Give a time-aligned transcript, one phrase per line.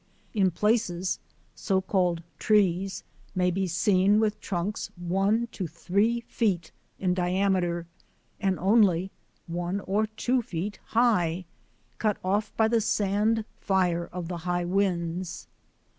[0.33, 1.19] In places
[1.53, 3.03] so called trees
[3.35, 7.85] may be seen with trunks one to three feet in diameter
[8.39, 9.11] and only
[9.45, 11.45] one or two feet high,
[11.99, 15.47] cut off by the sand fire of the high winds.